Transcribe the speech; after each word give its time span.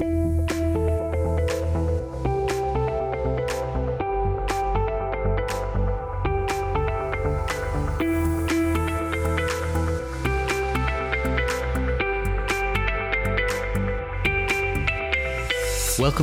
Welcome 0.00 0.46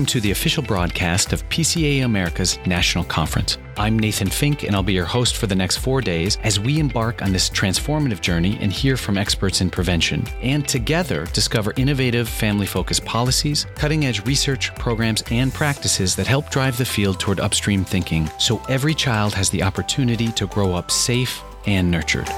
to 0.05 0.21
the 0.21 0.31
official 0.31 0.63
broadcast 0.63 1.33
of 1.33 1.43
PCA 1.49 2.05
America's 2.05 2.57
National 2.65 3.03
Conference. 3.03 3.57
I'm 3.77 3.99
Nathan 3.99 4.29
Fink, 4.29 4.63
and 4.63 4.73
I'll 4.73 4.83
be 4.83 4.93
your 4.93 5.05
host 5.05 5.35
for 5.35 5.47
the 5.47 5.55
next 5.55 5.77
four 5.77 5.99
days 5.99 6.37
as 6.43 6.59
we 6.59 6.79
embark 6.79 7.21
on 7.21 7.33
this 7.33 7.49
transformative 7.49 8.21
journey 8.21 8.57
and 8.61 8.71
hear 8.71 8.95
from 8.95 9.17
experts 9.17 9.59
in 9.59 9.69
prevention, 9.69 10.25
and 10.41 10.65
together 10.65 11.25
discover 11.33 11.73
innovative 11.75 12.29
family 12.29 12.65
focused 12.65 13.03
policies, 13.03 13.65
cutting 13.75 14.05
edge 14.05 14.25
research, 14.25 14.73
programs, 14.75 15.23
and 15.29 15.53
practices 15.53 16.15
that 16.15 16.27
help 16.27 16.49
drive 16.49 16.77
the 16.77 16.85
field 16.85 17.19
toward 17.19 17.41
upstream 17.41 17.83
thinking 17.83 18.29
so 18.39 18.61
every 18.69 18.93
child 18.93 19.33
has 19.33 19.49
the 19.49 19.61
opportunity 19.61 20.31
to 20.31 20.47
grow 20.47 20.73
up 20.73 20.89
safe 20.89 21.41
and 21.65 21.91
nurtured. 21.91 22.29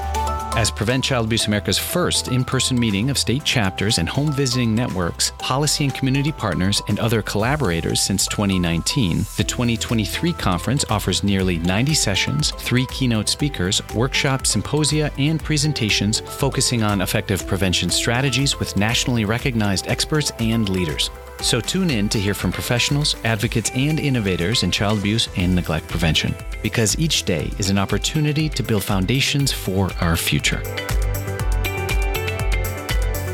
As 0.58 0.72
Prevent 0.72 1.04
Child 1.04 1.26
Abuse 1.26 1.46
America's 1.46 1.78
first 1.78 2.26
in 2.26 2.44
person 2.44 2.76
meeting 2.80 3.10
of 3.10 3.16
state 3.16 3.44
chapters 3.44 3.98
and 3.98 4.08
home 4.08 4.32
visiting 4.32 4.74
networks, 4.74 5.30
policy 5.38 5.84
and 5.84 5.94
community 5.94 6.32
partners, 6.32 6.82
and 6.88 6.98
other 6.98 7.22
collaborators 7.22 8.00
since 8.00 8.26
2019, 8.26 9.18
the 9.36 9.44
2023 9.44 10.32
conference 10.32 10.84
offers 10.90 11.22
nearly 11.22 11.60
90 11.60 11.94
sessions, 11.94 12.50
three 12.50 12.86
keynote 12.86 13.28
speakers, 13.28 13.80
workshops, 13.94 14.50
symposia, 14.50 15.12
and 15.16 15.40
presentations 15.40 16.18
focusing 16.18 16.82
on 16.82 17.02
effective 17.02 17.46
prevention 17.46 17.88
strategies 17.88 18.58
with 18.58 18.76
nationally 18.76 19.24
recognized 19.24 19.86
experts 19.86 20.32
and 20.40 20.68
leaders. 20.68 21.08
So 21.40 21.60
tune 21.60 21.90
in 21.90 22.08
to 22.08 22.18
hear 22.18 22.34
from 22.34 22.50
professionals, 22.50 23.14
advocates, 23.22 23.70
and 23.72 24.00
innovators 24.00 24.64
in 24.64 24.72
child 24.72 24.98
abuse 24.98 25.28
and 25.36 25.54
neglect 25.54 25.86
prevention, 25.86 26.34
because 26.64 26.98
each 26.98 27.22
day 27.22 27.48
is 27.58 27.70
an 27.70 27.78
opportunity 27.78 28.48
to 28.48 28.62
build 28.64 28.82
foundations 28.82 29.52
for 29.52 29.88
our 30.00 30.16
future. 30.16 30.60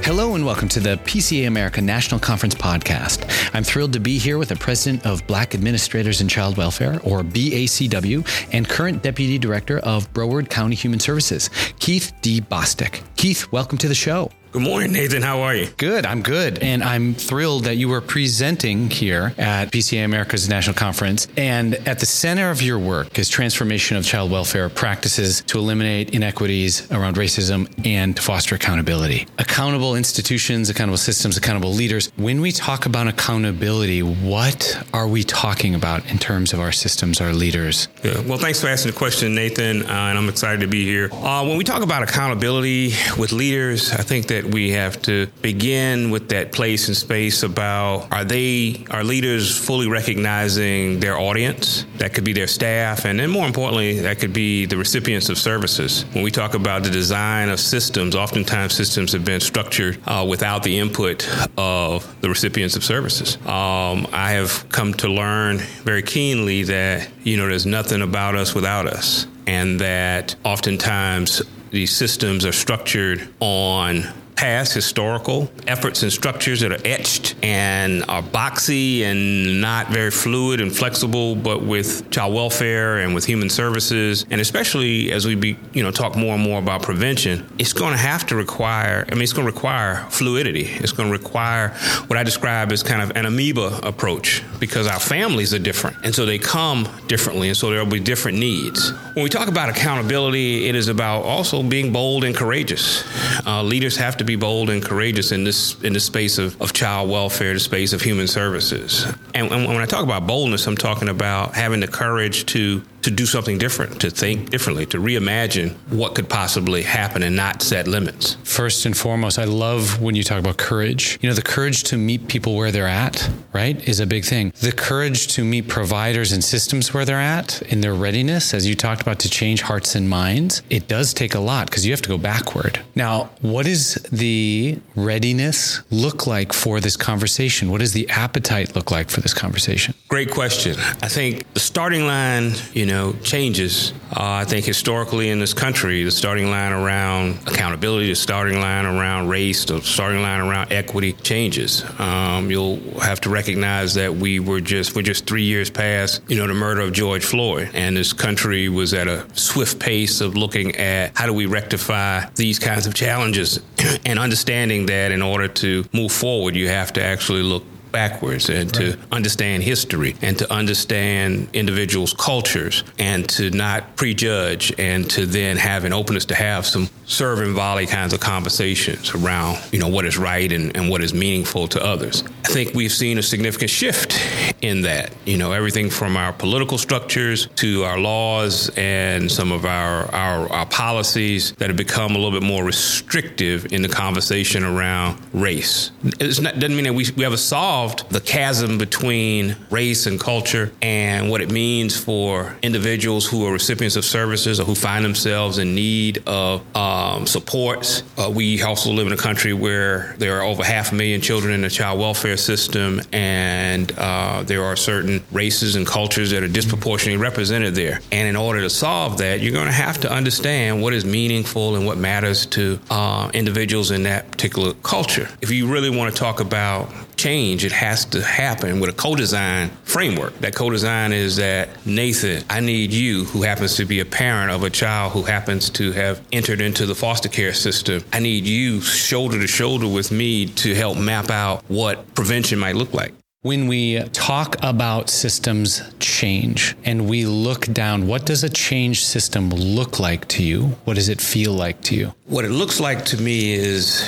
Hello 0.05 0.35
and 0.35 0.45
welcome 0.45 0.69
to 0.69 0.81
the 0.81 0.99
PCA 0.99 1.47
America 1.47 1.81
National 1.81 2.21
Conference 2.21 2.55
podcast. 2.55 3.51
I'm 3.55 3.65
thrilled 3.65 3.95
to 3.95 4.01
be 4.01 4.19
here 4.19 4.37
with 4.37 4.51
the 4.51 4.57
president 4.57 5.07
of 5.07 5.27
Black 5.27 5.55
Administrators 5.55 6.21
in 6.21 6.29
Child 6.29 6.59
Welfare, 6.59 7.01
or 7.05 7.23
BACW, 7.23 8.53
and 8.53 8.69
current 8.69 9.03
deputy 9.03 9.39
director 9.39 9.79
of 9.79 10.13
Broward 10.13 10.51
County 10.51 10.77
Human 10.77 11.01
Services, 11.01 11.49
Keith 11.79 12.13
D. 12.21 12.43
Bostick. 12.43 13.01
Keith, 13.17 13.51
welcome 13.51 13.79
to 13.79 13.89
the 13.89 13.95
show. 13.95 14.31
Good 14.55 14.63
morning, 14.63 14.93
Nathan. 14.93 15.21
How 15.21 15.41
are 15.41 15.57
you? 15.57 15.67
Good. 15.79 16.07
I'm 16.07 16.23
good. 16.23 16.61
And 16.61 16.85
I'm 16.85 17.15
thrilled 17.15 17.65
that 17.65 17.75
you 17.75 17.89
were 17.89 18.01
presenting 18.01 18.89
here 18.89 19.35
at 19.37 19.73
PCA 19.73 20.05
America's 20.05 20.49
National 20.49 20.77
Conference. 20.77 21.27
And 21.37 21.75
at 21.89 21.99
the 21.99 22.07
center 22.07 22.53
of 22.53 22.63
your 22.63 22.79
work 22.79 23.19
is 23.19 23.29
transformation 23.29 23.97
of 23.97 24.05
child 24.05 24.31
welfare 24.31 24.69
practices 24.69 25.43
to 25.49 25.59
eliminate 25.59 26.15
inequities 26.15 26.89
around 26.93 27.17
racism 27.17 27.69
and 27.85 28.15
to 28.15 28.23
foster 28.23 28.55
accountability. 28.55 29.27
Accountable 29.39 29.97
institutions, 29.97 30.71
accountable 30.71 30.99
systems, 30.99 31.37
accountable 31.37 31.73
leaders. 31.73 32.13
When 32.15 32.41
we 32.41 32.53
talk 32.53 32.87
about 32.87 33.09
accountability, 33.09 34.05
what 34.05 34.87
are 34.95 35.09
we 35.09 35.25
talking 35.25 35.75
about 35.75 36.09
in 36.13 36.19
terms 36.19 36.53
of 36.53 36.61
our 36.61 36.71
systems, 36.71 37.21
our 37.21 37.33
leaders? 37.33 37.89
Yeah. 38.05 38.21
Well, 38.21 38.39
thanks 38.39 38.61
for 38.61 38.69
asking 38.69 38.93
the 38.93 38.99
question, 38.99 39.35
Nathan. 39.35 39.83
Uh, 39.83 39.87
and 39.87 40.17
I'm 40.17 40.29
excited 40.29 40.61
to 40.61 40.69
be 40.69 40.85
here. 40.85 41.13
Uh, 41.13 41.45
when 41.45 41.57
we 41.57 41.65
talk 41.65 41.83
about 41.83 42.05
accountability 42.05 42.93
with 43.19 43.33
leaders, 43.33 43.91
I 43.91 44.03
think 44.03 44.29
that 44.29 44.44
we 44.47 44.71
have 44.71 45.01
to 45.03 45.27
begin 45.43 46.11
with 46.11 46.29
that 46.31 46.53
place 46.53 46.89
and 46.89 46.97
space 46.97 47.43
about 47.43 48.13
are 48.13 48.25
they, 48.25 48.85
are 48.91 49.05
leaders 49.05 49.57
fully 49.57 49.89
recognizing 49.89 51.01
their 51.01 51.19
audience? 51.19 51.87
That 51.99 52.15
could 52.15 52.25
be 52.25 52.33
their 52.33 52.47
staff. 52.47 53.05
And 53.05 53.19
then 53.19 53.31
more 53.31 53.47
importantly, 53.47 54.01
that 54.01 54.19
could 54.19 54.33
be 54.33 54.67
the 54.67 54.77
recipients 54.77 55.29
of 55.29 55.39
services. 55.39 56.05
When 56.13 56.25
we 56.25 56.31
talk 56.31 56.55
about 56.55 56.83
the 56.83 56.91
design 56.91 57.49
of 57.49 57.61
systems, 57.61 58.15
oftentimes 58.15 58.75
systems 58.75 59.13
have 59.13 59.25
been 59.25 59.41
structured 59.41 59.99
uh, 60.07 60.27
without 60.29 60.63
the 60.63 60.79
input 60.79 61.29
of 61.57 62.21
the 62.21 62.29
recipients 62.29 62.77
of 62.77 62.85
services. 62.85 63.37
Um, 63.47 64.07
I 64.13 64.33
have 64.33 64.69
come 64.71 64.95
to 64.95 65.09
learn 65.09 65.59
very 65.59 66.03
keenly 66.03 66.65
that, 66.65 67.09
you 67.23 67.37
know, 67.37 67.49
there's 67.49 67.67
nothing 67.67 68.03
about 68.03 68.35
us 68.35 68.55
without 68.55 68.87
us. 68.87 69.27
And 69.47 69.79
that 69.81 70.37
oftentimes 70.45 71.43
these 71.71 71.95
systems 71.95 72.47
are 72.47 72.53
structured 72.53 73.29
on 73.41 74.07
past 74.45 74.75
historical 74.75 75.51
efforts 75.67 76.03
and 76.03 76.13
structures 76.13 76.61
that 76.61 76.71
are 76.71 76.87
etched 76.87 77.35
and 77.43 78.03
are 78.11 78.21
boxy 78.23 79.01
and 79.01 79.59
not 79.59 79.89
very 79.89 80.11
fluid 80.11 80.61
and 80.61 80.71
flexible, 80.77 81.35
but 81.35 81.63
with 81.63 82.11
child 82.11 82.35
welfare 82.35 82.99
and 82.99 83.15
with 83.15 83.25
human 83.25 83.49
services, 83.49 84.27
and 84.31 84.43
especially 84.43 85.11
as 85.13 85.25
we 85.25 85.35
be, 85.35 85.57
you 85.73 85.83
know, 85.83 85.91
talk 85.91 86.15
more 86.15 86.35
and 86.35 86.43
more 86.43 86.59
about 86.59 86.83
prevention, 86.83 87.47
it's 87.59 87.73
going 87.73 87.93
to 87.93 87.99
have 87.99 88.27
to 88.27 88.37
require, 88.37 89.07
I 89.09 89.15
mean, 89.15 89.23
it's 89.23 89.33
going 89.33 89.47
to 89.47 89.53
require 89.53 90.05
fluidity. 90.11 90.67
It's 90.67 90.93
going 90.93 91.11
to 91.11 91.17
require 91.17 91.69
what 92.09 92.19
I 92.19 92.23
describe 92.23 92.71
as 92.71 92.83
kind 92.83 93.01
of 93.01 93.17
an 93.17 93.25
amoeba 93.25 93.81
approach 93.83 94.43
because 94.61 94.87
our 94.87 95.01
families 95.01 95.55
are 95.55 95.59
different. 95.59 95.97
And 96.05 96.15
so 96.15 96.27
they 96.27 96.39
come 96.39 96.87
differently. 97.07 97.49
And 97.49 97.57
so 97.57 97.71
there 97.71 97.83
will 97.83 97.91
be 97.91 98.01
different 98.01 98.37
needs. 98.37 98.93
When 99.15 99.23
we 99.23 99.31
talk 99.31 99.49
about 99.49 99.71
accountability, 99.71 100.67
it 100.67 100.75
is 100.75 100.89
about 100.89 101.23
also 101.23 101.63
being 101.63 101.95
bold 101.95 102.25
and 102.25 102.37
courageous. 102.37 103.05
Uh, 103.47 103.63
leaders 103.63 103.97
have 103.97 104.19
to 104.19 104.25
to 104.25 104.34
be 104.37 104.41
bold 104.41 104.71
and 104.71 104.83
courageous 104.83 105.33
in 105.33 105.45
this 105.45 105.81
in 105.83 105.93
the 105.93 106.01
space 106.01 106.39
of, 106.39 106.61
of 106.61 106.73
child 106.73 107.09
welfare, 107.09 107.55
the 107.55 107.61
space 107.61 107.93
of 107.93 108.03
human 108.03 108.27
services. 108.27 109.07
And, 109.35 109.51
and 109.51 109.67
when 109.67 109.79
I 109.79 109.87
talk 109.87 110.03
about 110.03 110.27
boldness, 110.27 110.67
I'm 110.67 110.77
talking 110.77 111.09
about 111.09 111.55
having 111.55 111.81
the 111.81 111.89
courage 111.89 112.47
to 112.47 112.83
to 113.05 113.11
do 113.11 113.27
something 113.27 113.59
different, 113.59 114.01
to 114.01 114.11
think 114.11 114.51
differently, 114.51 114.87
to 114.87 114.99
reimagine 114.99 115.75
what 115.91 116.15
could 116.15 116.29
possibly 116.29 116.83
happen 116.83 117.23
and 117.23 117.37
not 117.37 117.63
set 117.63 117.87
limits. 117.87 118.37
First 118.45 118.87
and 118.87 118.97
foremost, 118.97 119.39
I 119.39 119.45
love 119.45 120.01
when 120.01 120.15
you 120.15 120.23
talk 120.23 120.39
about 120.39 120.57
courage. 120.57 121.19
You 121.21 121.29
know, 121.29 121.35
the 121.35 121.43
courage 121.43 121.83
to 121.85 121.97
meet 121.99 122.29
people 122.29 122.57
where 122.57 122.73
they're 122.73 122.87
at, 122.87 123.31
right, 123.53 123.77
is 123.87 124.01
a 124.01 124.07
big 124.07 124.25
thing. 124.25 124.53
The 124.61 124.73
courage 124.73 125.29
to 125.35 125.45
meet 125.45 125.69
providers 125.69 126.33
and 126.33 126.43
systems 126.43 126.95
where 126.95 127.05
they're 127.05 127.21
at 127.21 127.61
in 127.63 127.83
their 127.83 127.95
readiness, 127.95 128.55
as 128.55 128.67
you 128.67 128.75
talked 128.75 129.03
about, 129.03 129.19
to 129.21 129.29
change 129.29 129.61
hearts 129.61 129.95
and 129.95 130.09
minds, 130.09 130.63
it 130.71 130.89
does 130.89 131.13
take 131.13 131.35
a 131.35 131.41
lot 131.41 131.67
because 131.67 131.85
you 131.85 131.93
have 131.93 132.03
to 132.03 132.09
go 132.09 132.19
backward. 132.19 132.81
Now, 132.95 133.31
what 133.43 133.67
does 133.67 133.95
the 134.11 134.79
readiness 134.97 135.83
look 135.91 136.27
like 136.27 136.53
for 136.55 136.81
this 136.81 136.97
conversation? 136.97 137.71
What 137.71 137.81
does 137.81 137.93
the 137.93 138.09
appetite 138.09 138.75
look 138.75 138.91
like 138.91 139.11
for 139.11 139.21
this 139.21 139.35
conversation? 139.35 139.95
Great 140.09 140.31
question. 140.31 140.77
I 141.03 141.09
think 141.09 141.53
the 141.53 141.61
starting 141.61 142.07
line, 142.07 142.53
you 142.73 142.87
know, 142.87 142.94
know, 142.95 143.13
changes. 143.23 143.93
Uh, 144.11 144.43
I 144.43 144.45
think 144.45 144.65
historically 144.65 145.31
in 145.31 145.41
this 145.41 145.53
country, 145.53 146.05
the 146.05 146.11
starting 146.11 146.51
line 146.51 146.73
around 146.73 147.39
accountability, 147.47 148.09
the 148.09 148.15
starting 148.15 148.61
line 148.61 148.87
around 148.87 149.29
race, 149.29 149.65
the 149.65 149.81
starting 149.83 150.23
line 150.23 150.41
around 150.41 150.73
equity 150.73 151.13
changes. 151.13 151.85
Um, 151.99 152.51
you'll 152.51 152.79
have 153.01 153.21
to 153.23 153.31
recognize 153.31 153.95
that 153.95 154.15
we 154.15 154.41
were 154.41 154.61
just 154.61 154.95
we're 154.95 155.03
just 155.03 155.27
three 155.27 155.43
years 155.43 155.71
past, 155.71 156.23
you 156.29 156.37
know, 156.37 156.47
the 156.47 156.55
murder 156.55 156.83
of 156.83 156.93
George 156.93 157.25
Floyd, 157.25 157.71
and 157.75 157.97
this 157.97 158.13
country 158.13 158.69
was 158.69 158.95
at 158.95 159.09
a 159.09 159.27
swift 159.37 159.81
pace 159.81 160.21
of 160.21 160.37
looking 160.37 160.77
at 160.77 161.17
how 161.17 161.27
do 161.27 161.33
we 161.33 161.47
rectify 161.47 162.25
these 162.37 162.59
kinds 162.59 162.87
of 162.87 162.95
challenges, 162.95 163.61
and 164.07 164.19
understanding 164.19 164.87
that 164.87 165.11
in 165.11 165.23
order 165.23 165.49
to 165.49 165.85
move 165.93 166.13
forward, 166.13 166.55
you 166.55 166.69
have 166.69 166.93
to 166.93 167.03
actually 167.03 167.43
look 167.43 167.65
backwards 167.95 168.51
and 168.51 168.77
right. 168.77 168.93
to 168.93 168.99
understand 169.13 169.63
history 169.63 170.17
and 170.21 170.37
to 170.37 170.53
understand 170.53 171.49
individuals' 171.53 172.13
cultures 172.13 172.83
and 172.99 173.27
to 173.29 173.51
not 173.51 173.97
prejudge 173.97 174.75
and 174.79 175.09
to 175.09 175.25
then 175.25 175.57
have 175.57 175.85
an 175.85 175.93
openness 175.93 176.25
to 176.27 176.35
have 176.35 176.67
some 176.67 176.89
serve 177.07 177.39
and 177.39 177.55
volley 177.55 177.87
kinds 177.87 178.13
of 178.13 178.19
conversations 178.19 179.15
around, 179.15 179.59
you 179.73 179.79
know, 179.79 179.89
what 179.89 180.05
is 180.05 180.19
right 180.19 180.51
and, 180.53 180.77
and 180.77 180.91
what 180.91 181.03
is 181.03 181.15
meaningful 181.15 181.69
to 181.69 181.83
others. 181.83 182.25
I 182.45 182.49
think 182.49 182.75
we've 182.75 182.93
seen 182.93 183.19
a 183.19 183.23
significant 183.23 183.71
shift 183.71 184.21
in 184.61 184.83
that, 184.83 185.13
you 185.25 185.37
know, 185.37 185.53
everything 185.53 185.89
from 185.89 186.17
our 186.17 186.33
political 186.33 186.79
structures 186.79 187.47
to 187.57 187.85
our 187.85 187.99
laws 187.99 188.71
and 188.77 189.31
some 189.31 189.53
of 189.53 189.65
our, 189.65 190.13
our, 190.13 190.51
our 190.51 190.67
policies 190.67 191.53
that 191.53 191.69
have 191.69 191.77
become 191.77 192.13
a 192.13 192.19
little 192.19 192.33
bit 192.33 192.43
more 192.43 192.65
restrictive 192.65 193.73
in 193.73 193.83
the 193.83 193.89
conversation 193.89 194.65
around 194.65 195.21
race. 195.33 195.93
It 196.03 196.19
doesn't 196.19 196.59
mean 196.61 196.85
that 196.85 196.95
we, 196.95 197.07
we 197.17 197.23
have 197.23 197.33
a 197.33 197.39
solve 197.39 197.84
solved 197.85 198.11
the 198.11 198.21
chasm 198.21 198.79
between 198.79 199.57
race 199.71 200.07
and 200.07 200.19
culture 200.19 200.73
and 200.81 201.31
what 201.31 201.41
it 201.41 201.51
means 201.51 201.97
for 201.97 202.57
individuals 202.63 203.27
who 203.27 203.47
are 203.47 203.53
recipients 203.53 203.97
of 203.97 204.05
services 204.05 204.59
or 204.59 204.65
who 204.65 204.75
find 204.75 205.05
themselves 205.05 205.59
in 205.59 205.75
need 205.75 206.23
of 206.27 206.63
um, 206.77 207.27
supports. 207.27 208.03
Uh, 208.17 208.31
we 208.31 208.63
also 208.63 208.91
live 208.91 209.07
in 209.07 209.13
a 209.13 209.17
country 209.17 209.53
where 209.53 210.15
there 210.19 210.39
are 210.39 210.43
over 210.43 210.65
half 210.65 210.93
a 210.93 210.95
million 210.95 211.21
children 211.21 211.53
in 211.53 211.61
the 211.61 211.69
child 211.69 211.99
welfare 211.99 212.37
system, 212.37 213.01
and 213.13 213.93
uh, 213.99 214.43
there 214.45 214.65
are 214.65 214.77
certain 214.77 215.23
races 215.31 215.77
and 215.77 215.87
cultures 215.87 216.31
that 216.31 216.43
are 216.43 216.49
disproportionately 216.49 217.21
represented 217.21 217.75
there. 217.75 218.01
And 218.13 218.27
in 218.29 218.37
order 218.37 218.61
to 218.63 218.71
solve 218.71 219.19
that, 219.19 219.41
you're 219.41 219.53
going 219.53 219.67
to 219.67 219.73
have 219.73 220.01
to 220.01 220.11
understand 220.11 220.83
what 220.83 220.95
is 220.95 221.05
meaningful 221.05 221.77
and 221.77 221.87
what 221.87 221.99
matters 221.99 222.47
to 222.47 222.79
uh, 222.91 223.31
individuals 223.35 223.91
in 223.91 224.05
that 224.05 224.31
particular 224.31 224.73
culture. 224.83 225.29
If 225.43 225.51
you 225.51 225.71
really 225.71 225.91
want 225.91 226.15
to 226.15 226.19
talk 226.19 226.41
about 226.41 226.89
change, 227.25 227.65
it 227.65 227.73
has 227.73 228.05
to 228.05 228.23
happen 228.23 228.81
with 228.81 228.91
a 228.91 228.93
co 228.93 229.15
design 229.17 229.71
framework. 229.85 230.39
That 230.41 230.55
co 230.55 230.69
design 230.69 231.11
is 231.13 231.37
that, 231.37 231.69
Nathan, 231.87 232.45
I 232.51 232.61
need 232.61 232.93
you, 232.93 233.25
who 233.25 233.43
happens 233.43 233.77
to 233.77 233.87
be 233.87 234.01
a 234.01 234.05
parent 234.05 234.51
of 234.51 234.63
a 234.63 234.69
child 234.69 235.13
who 235.13 235.23
happens 235.23 235.71
to 235.71 235.93
have 235.93 236.21
entered 236.33 236.61
into 236.61 236.85
the 236.85 236.95
foster 236.95 237.31
care 237.31 237.55
system, 237.55 238.05
I 238.13 238.19
need 238.19 238.45
you 238.45 238.83
shoulder 238.83 239.41
to 239.41 239.47
shoulder 239.47 239.89
with 239.89 240.13
me 240.13 240.47
to 240.47 240.75
help 240.75 240.99
map 240.99 241.31
out 241.31 241.65
what 241.69 242.15
prevention 242.15 242.59
might 242.59 242.77
look 242.77 242.93
like. 242.93 243.15
When 243.45 243.67
we 243.67 244.03
talk 244.05 244.57
about 244.63 245.11
systems 245.11 245.83
change 246.01 246.75
and 246.83 247.07
we 247.07 247.27
look 247.27 247.67
down, 247.67 248.07
what 248.07 248.25
does 248.25 248.43
a 248.43 248.49
change 248.49 249.05
system 249.05 249.51
look 249.51 250.01
like 250.01 250.27
to 250.29 250.43
you? 250.43 250.69
What 250.87 250.95
does 250.95 251.11
it 251.11 251.21
feel 251.21 251.53
like 251.53 251.83
to 251.83 251.95
you? 251.95 252.15
What 252.27 252.47
it 252.47 252.53
looks 252.53 252.81
like 252.81 253.05
to 253.05 253.21
me 253.21 253.53
is 253.53 254.03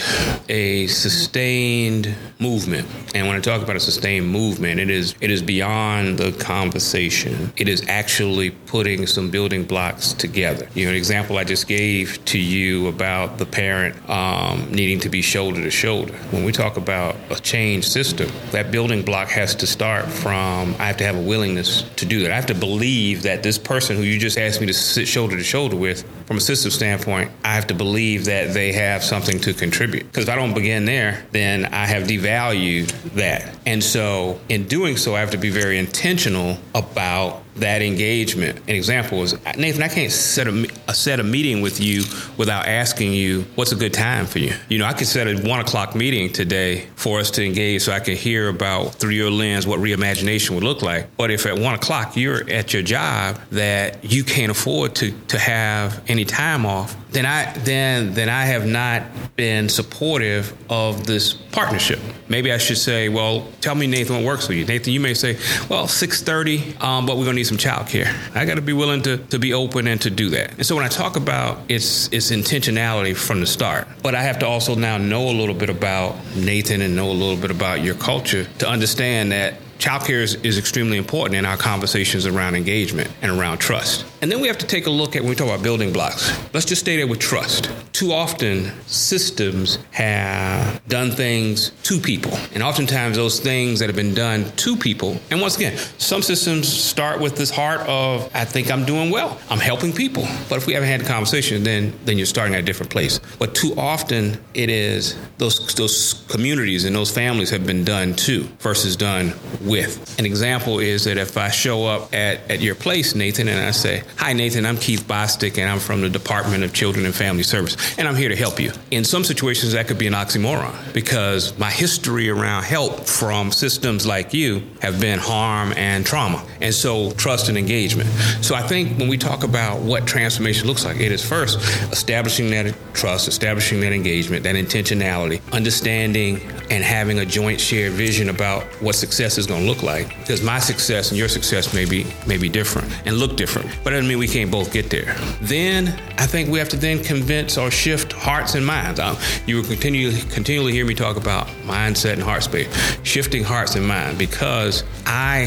a 0.48 0.86
sustained 0.86 2.14
movement. 2.38 2.88
And 3.14 3.26
when 3.26 3.36
I 3.36 3.40
talk 3.40 3.60
about 3.60 3.76
a 3.76 3.80
sustained 3.80 4.26
movement, 4.26 4.80
it 4.80 4.88
is 4.88 5.14
it 5.20 5.30
is 5.30 5.42
beyond 5.42 6.16
the 6.16 6.32
conversation. 6.32 7.52
It 7.58 7.68
is 7.68 7.86
actually 7.88 8.52
putting 8.52 9.06
some 9.06 9.30
building 9.30 9.64
blocks 9.64 10.14
together. 10.14 10.66
You 10.72 10.86
know, 10.86 10.92
an 10.92 10.96
example 10.96 11.36
I 11.36 11.44
just 11.44 11.68
gave 11.68 12.24
to 12.24 12.38
you 12.38 12.86
about 12.86 13.36
the 13.36 13.44
parent 13.44 13.96
um, 14.08 14.66
needing 14.72 14.98
to 15.00 15.10
be 15.10 15.20
shoulder 15.20 15.62
to 15.62 15.70
shoulder. 15.70 16.14
When 16.30 16.42
we 16.42 16.52
talk 16.52 16.78
about 16.78 17.16
a 17.28 17.34
change 17.34 17.86
system, 17.86 18.30
that 18.52 18.70
building 18.70 19.02
block 19.02 19.25
has 19.28 19.54
to 19.56 19.66
start 19.66 20.06
from 20.06 20.74
I 20.78 20.86
have 20.86 20.96
to 20.98 21.04
have 21.04 21.16
a 21.16 21.20
willingness 21.20 21.82
to 21.96 22.06
do 22.06 22.22
that. 22.22 22.30
I 22.30 22.34
have 22.34 22.46
to 22.46 22.54
believe 22.54 23.22
that 23.22 23.42
this 23.42 23.58
person 23.58 23.96
who 23.96 24.02
you 24.02 24.18
just 24.18 24.38
asked 24.38 24.60
me 24.60 24.66
to 24.66 24.74
sit 24.74 25.08
shoulder 25.08 25.36
to 25.36 25.44
shoulder 25.44 25.76
with, 25.76 26.04
from 26.26 26.38
a 26.38 26.40
system 26.40 26.70
standpoint, 26.70 27.30
I 27.44 27.54
have 27.54 27.66
to 27.68 27.74
believe 27.74 28.26
that 28.26 28.54
they 28.54 28.72
have 28.72 29.02
something 29.02 29.40
to 29.40 29.54
contribute. 29.54 30.04
Because 30.04 30.24
if 30.24 30.30
I 30.30 30.36
don't 30.36 30.54
begin 30.54 30.84
there, 30.84 31.26
then 31.32 31.66
I 31.66 31.86
have 31.86 32.04
devalued 32.04 32.88
that. 33.14 33.56
And 33.66 33.82
so, 33.82 34.40
in 34.48 34.66
doing 34.66 34.96
so, 34.96 35.14
I 35.14 35.20
have 35.20 35.30
to 35.32 35.38
be 35.38 35.50
very 35.50 35.78
intentional 35.78 36.58
about 36.74 37.42
that 37.56 37.82
engagement. 37.82 38.58
An 38.68 38.74
example 38.74 39.22
is 39.22 39.34
Nathan, 39.56 39.82
I 39.82 39.88
can't 39.88 40.12
set 40.12 40.46
a, 40.46 40.50
a, 40.50 40.66
uh, 40.88 40.92
set 40.92 41.20
a 41.20 41.22
meeting 41.22 41.60
with 41.60 41.80
you 41.80 42.04
without 42.36 42.66
asking 42.66 43.12
you 43.12 43.42
what's 43.54 43.72
a 43.72 43.76
good 43.76 43.94
time 43.94 44.26
for 44.26 44.38
you. 44.38 44.52
You 44.68 44.78
know, 44.78 44.86
I 44.86 44.92
could 44.92 45.06
set 45.06 45.26
a 45.26 45.48
one 45.48 45.60
o'clock 45.60 45.94
meeting 45.94 46.32
today 46.32 46.86
for 46.96 47.18
us 47.18 47.30
to 47.32 47.44
engage, 47.44 47.82
so 47.82 47.92
I 47.92 48.00
could 48.00 48.16
hear 48.16 48.48
about 48.48 48.94
through 48.94 49.10
your 49.10 49.30
lens 49.30 49.66
what 49.66 49.80
reimagination 49.80 50.50
would 50.50 50.64
look 50.64 50.82
like. 50.82 51.16
But 51.16 51.30
if 51.30 51.46
at 51.46 51.58
one 51.58 51.74
o'clock 51.74 52.16
you're 52.16 52.48
at 52.50 52.72
your 52.72 52.82
job 52.82 53.40
that 53.50 54.04
you 54.04 54.24
can't 54.24 54.50
afford 54.50 54.94
to 54.96 55.12
to 55.28 55.38
have 55.38 56.02
any 56.08 56.24
time 56.24 56.66
off, 56.66 56.96
then 57.16 57.26
I 57.26 57.52
then 57.58 58.14
then 58.14 58.28
I 58.28 58.44
have 58.44 58.66
not 58.66 59.02
been 59.36 59.68
supportive 59.68 60.54
of 60.70 61.06
this 61.06 61.32
partnership. 61.32 61.98
Maybe 62.28 62.52
I 62.52 62.58
should 62.58 62.78
say, 62.78 63.08
well, 63.08 63.46
tell 63.60 63.74
me 63.74 63.86
Nathan 63.86 64.16
what 64.16 64.24
works 64.24 64.46
for 64.46 64.52
you. 64.52 64.64
Nathan, 64.64 64.92
you 64.92 65.00
may 65.00 65.14
say, 65.14 65.38
well, 65.68 65.88
six 65.88 66.22
thirty, 66.22 66.76
um, 66.80 67.06
but 67.06 67.16
we're 67.16 67.24
gonna 67.24 67.36
need 67.36 67.46
some 67.46 67.56
childcare. 67.56 68.14
I 68.36 68.44
got 68.44 68.56
to 68.56 68.60
be 68.62 68.72
willing 68.72 69.02
to 69.02 69.16
to 69.16 69.38
be 69.38 69.54
open 69.54 69.86
and 69.86 70.00
to 70.02 70.10
do 70.10 70.30
that. 70.30 70.52
And 70.54 70.66
so 70.66 70.76
when 70.76 70.84
I 70.84 70.88
talk 70.88 71.16
about 71.16 71.70
its 71.70 72.08
its 72.12 72.30
intentionality 72.30 73.16
from 73.16 73.40
the 73.40 73.46
start, 73.46 73.88
but 74.02 74.14
I 74.14 74.22
have 74.22 74.38
to 74.40 74.46
also 74.46 74.74
now 74.74 74.98
know 74.98 75.30
a 75.30 75.36
little 75.36 75.54
bit 75.54 75.70
about 75.70 76.16
Nathan 76.36 76.82
and 76.82 76.94
know 76.94 77.10
a 77.10 77.12
little 77.12 77.36
bit 77.36 77.50
about 77.50 77.82
your 77.82 77.94
culture 77.94 78.44
to 78.58 78.68
understand 78.68 79.32
that 79.32 79.54
childcare 79.78 80.22
is, 80.22 80.34
is 80.36 80.58
extremely 80.58 80.96
important 80.96 81.36
in 81.36 81.44
our 81.44 81.56
conversations 81.56 82.26
around 82.26 82.54
engagement 82.54 83.10
and 83.22 83.30
around 83.30 83.58
trust. 83.58 84.04
And 84.22 84.32
then 84.32 84.40
we 84.40 84.48
have 84.48 84.58
to 84.58 84.66
take 84.66 84.86
a 84.86 84.90
look 84.90 85.14
at 85.16 85.22
when 85.22 85.30
we 85.30 85.36
talk 85.36 85.48
about 85.48 85.62
building 85.62 85.92
blocks. 85.92 86.32
Let's 86.54 86.66
just 86.66 86.80
stay 86.80 86.96
there 86.96 87.06
with 87.06 87.18
trust. 87.18 87.70
Too 87.92 88.12
often, 88.12 88.72
systems 88.86 89.78
have 89.92 90.86
done 90.88 91.10
things 91.10 91.70
to 91.84 91.98
people. 91.98 92.32
And 92.54 92.62
oftentimes, 92.62 93.16
those 93.16 93.40
things 93.40 93.78
that 93.80 93.86
have 93.86 93.96
been 93.96 94.14
done 94.14 94.50
to 94.56 94.76
people, 94.76 95.18
and 95.30 95.40
once 95.40 95.56
again, 95.56 95.76
some 95.98 96.22
systems 96.22 96.68
start 96.68 97.20
with 97.20 97.36
this 97.36 97.50
heart 97.50 97.80
of, 97.88 98.30
I 98.34 98.44
think 98.44 98.70
I'm 98.70 98.84
doing 98.84 99.10
well, 99.10 99.38
I'm 99.50 99.58
helping 99.58 99.92
people. 99.92 100.26
But 100.48 100.58
if 100.58 100.66
we 100.66 100.72
haven't 100.72 100.88
had 100.88 101.00
the 101.00 101.08
conversation, 101.08 101.62
then, 101.62 101.92
then 102.04 102.16
you're 102.16 102.26
starting 102.26 102.54
at 102.54 102.60
a 102.60 102.64
different 102.64 102.90
place. 102.90 103.20
But 103.38 103.54
too 103.54 103.74
often, 103.76 104.38
it 104.54 104.70
is 104.70 105.16
those, 105.38 105.74
those 105.74 106.24
communities 106.28 106.84
and 106.84 106.94
those 106.94 107.10
families 107.10 107.50
have 107.50 107.66
been 107.66 107.84
done 107.84 108.14
to 108.14 108.44
versus 108.60 108.96
done 108.96 109.34
with. 109.66 110.18
An 110.18 110.26
example 110.26 110.78
is 110.78 111.04
that 111.04 111.18
if 111.18 111.36
I 111.36 111.50
show 111.50 111.86
up 111.86 112.14
at, 112.14 112.50
at 112.50 112.60
your 112.60 112.74
place, 112.74 113.14
Nathan, 113.14 113.48
and 113.48 113.60
I 113.60 113.70
say, 113.70 114.02
Hi, 114.16 114.32
Nathan, 114.32 114.64
I'm 114.64 114.76
Keith 114.76 115.06
Bostick, 115.06 115.58
and 115.58 115.70
I'm 115.70 115.78
from 115.78 116.00
the 116.00 116.08
Department 116.08 116.64
of 116.64 116.72
Children 116.72 117.06
and 117.06 117.14
Family 117.14 117.42
Service, 117.42 117.76
and 117.98 118.08
I'm 118.08 118.16
here 118.16 118.28
to 118.28 118.36
help 118.36 118.60
you. 118.60 118.72
In 118.90 119.04
some 119.04 119.24
situations, 119.24 119.72
that 119.72 119.88
could 119.88 119.98
be 119.98 120.06
an 120.06 120.12
oxymoron 120.12 120.92
because 120.92 121.56
my 121.58 121.70
history 121.70 122.28
around 122.28 122.64
help 122.64 123.06
from 123.06 123.52
systems 123.52 124.06
like 124.06 124.32
you 124.32 124.62
have 124.80 125.00
been 125.00 125.18
harm 125.18 125.72
and 125.76 126.04
trauma, 126.06 126.44
and 126.60 126.74
so 126.74 127.10
trust 127.12 127.48
and 127.48 127.58
engagement. 127.58 128.08
So 128.42 128.54
I 128.54 128.62
think 128.62 128.98
when 128.98 129.08
we 129.08 129.18
talk 129.18 129.44
about 129.44 129.80
what 129.80 130.06
transformation 130.06 130.66
looks 130.66 130.84
like, 130.84 131.00
it 131.00 131.12
is 131.12 131.26
first 131.26 131.58
establishing 131.92 132.50
that 132.50 132.74
trust, 132.94 133.28
establishing 133.28 133.80
that 133.80 133.92
engagement, 133.92 134.42
that 134.44 134.54
intentionality, 134.54 135.40
understanding 135.52 136.40
and 136.70 136.82
having 136.82 137.18
a 137.18 137.26
joint 137.26 137.60
shared 137.60 137.92
vision 137.92 138.28
about 138.28 138.64
what 138.82 138.94
success 138.94 139.38
is 139.38 139.46
going 139.46 139.55
to 139.60 139.66
look 139.66 139.82
like. 139.82 140.08
Because 140.18 140.42
my 140.42 140.58
success 140.58 141.10
and 141.10 141.18
your 141.18 141.28
success 141.28 141.74
may 141.74 141.84
be 141.84 142.06
may 142.26 142.36
be 142.36 142.48
different 142.48 142.88
and 143.06 143.16
look 143.16 143.36
different, 143.36 143.70
but 143.82 143.90
doesn't 143.90 144.08
mean 144.08 144.18
we 144.18 144.28
can't 144.28 144.50
both 144.50 144.72
get 144.72 144.90
there. 144.90 145.14
Then 145.40 145.88
I 146.18 146.26
think 146.26 146.48
we 146.48 146.58
have 146.58 146.68
to 146.70 146.76
then 146.76 147.02
convince 147.02 147.58
or 147.58 147.70
shift 147.70 148.12
hearts 148.12 148.54
and 148.54 148.64
minds. 148.64 149.00
Um, 149.00 149.16
you 149.46 149.56
will 149.56 149.64
continue 149.64 150.12
continually 150.30 150.72
hear 150.72 150.86
me 150.86 150.94
talk 150.94 151.16
about 151.16 151.46
mindset 151.64 152.14
and 152.14 152.22
heart 152.22 152.42
space, 152.42 152.68
shifting 153.02 153.44
hearts 153.44 153.76
and 153.76 153.86
minds, 153.86 154.18
because 154.18 154.84
I 155.06 155.46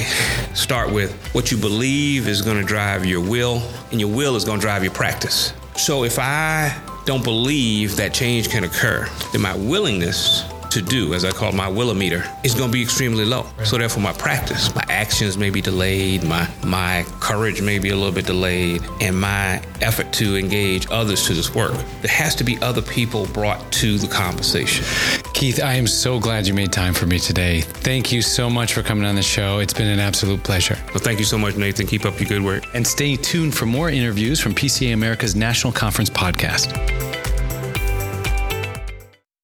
start 0.53 0.91
with 0.91 1.11
what 1.33 1.51
you 1.51 1.57
believe 1.57 2.27
is 2.27 2.41
going 2.41 2.57
to 2.57 2.65
drive 2.65 3.05
your 3.05 3.21
will, 3.21 3.61
and 3.91 3.99
your 3.99 4.09
will 4.09 4.35
is 4.35 4.45
going 4.45 4.59
to 4.59 4.61
drive 4.61 4.83
your 4.83 4.93
practice. 4.93 5.53
So 5.75 6.03
if 6.03 6.19
I 6.19 6.75
don't 7.05 7.23
believe 7.23 7.95
that 7.95 8.13
change 8.13 8.49
can 8.49 8.63
occur, 8.63 9.09
then 9.31 9.41
my 9.41 9.55
willingness 9.55 10.43
to 10.71 10.81
do, 10.81 11.13
as 11.13 11.25
I 11.25 11.31
call 11.31 11.51
my 11.51 11.67
willometer, 11.67 12.27
is 12.43 12.53
going 12.53 12.69
to 12.69 12.73
be 12.73 12.81
extremely 12.81 13.25
low. 13.25 13.45
So 13.63 13.77
therefore, 13.77 14.03
my 14.03 14.13
practice, 14.13 14.73
my 14.75 14.83
actions 14.89 15.37
may 15.37 15.49
be 15.49 15.61
delayed, 15.61 16.23
my 16.23 16.47
my 16.63 17.03
courage 17.19 17.61
may 17.61 17.79
be 17.79 17.89
a 17.89 17.95
little 17.95 18.11
bit 18.11 18.25
delayed, 18.25 18.83
and 19.01 19.19
my 19.19 19.61
effort 19.81 20.11
to 20.13 20.37
engage 20.37 20.87
others 20.91 21.25
to 21.27 21.33
this 21.33 21.53
work. 21.53 21.73
There 22.01 22.11
has 22.11 22.35
to 22.35 22.43
be 22.43 22.57
other 22.61 22.81
people 22.81 23.25
brought 23.27 23.71
to 23.73 23.97
the 23.97 24.07
conversation. 24.07 24.85
Keith, 25.33 25.63
I 25.63 25.73
am 25.73 25.87
so 25.87 26.19
glad 26.19 26.47
you 26.47 26.53
made 26.53 26.71
time 26.71 26.93
for 26.93 27.05
me 27.05 27.17
today. 27.17 27.61
Thank 27.61 28.11
you 28.11 28.21
so 28.21 28.49
much 28.49 28.73
for 28.73 28.83
coming 28.83 29.05
on 29.05 29.15
the 29.15 29.21
show. 29.21 29.59
It's 29.59 29.73
been 29.73 29.87
an 29.87 29.99
absolute 29.99 30.43
pleasure. 30.43 30.77
Well, 30.87 30.99
thank 30.99 31.19
you 31.19 31.25
so 31.25 31.37
much, 31.37 31.55
Nathan. 31.55 31.87
Keep 31.87 32.05
up 32.05 32.19
your 32.19 32.27
good 32.27 32.43
work. 32.43 32.65
And 32.73 32.85
stay 32.85 33.15
tuned 33.15 33.55
for 33.55 33.65
more 33.65 33.89
interviews 33.89 34.39
from 34.39 34.53
PCA 34.53 34.93
America's 34.93 35.35
National 35.35 35.71
Conference 35.71 36.09
podcast. 36.09 36.98